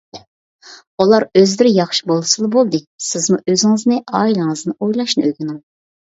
ئۇلار 1.03 1.25
ئۆزلىرى 1.41 1.73
ياخشى 1.73 2.07
بولسىلا 2.11 2.49
بولدى، 2.55 2.79
سىزمۇ 3.07 3.37
ئۆزىڭىزنى 3.51 3.99
ئائىلىڭىزنى 4.21 4.75
ئويلاشنى 4.87 5.27
ئۆگىنىڭ. 5.29 5.61